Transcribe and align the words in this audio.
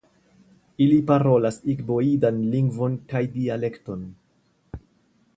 Ili 0.85 0.95
parolas 1.09 1.59
igboidan 1.73 2.39
lingvon 2.55 2.95
kaj 3.13 3.21
dialekton. 3.35 4.09